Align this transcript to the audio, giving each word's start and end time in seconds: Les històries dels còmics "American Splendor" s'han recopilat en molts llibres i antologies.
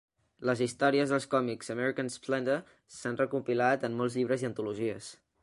Les 0.49 0.61
històries 0.65 1.13
dels 1.15 1.27
còmics 1.33 1.69
"American 1.73 2.09
Splendor" 2.15 2.75
s'han 2.97 3.21
recopilat 3.21 3.87
en 3.91 4.01
molts 4.01 4.19
llibres 4.21 4.47
i 4.49 4.51
antologies. 4.53 5.13